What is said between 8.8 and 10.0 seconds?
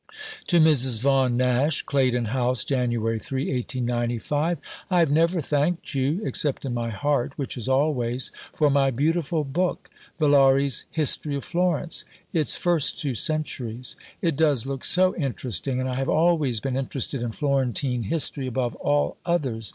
beautiful book